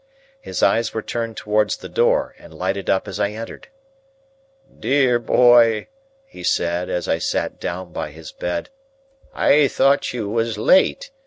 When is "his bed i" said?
8.09-9.67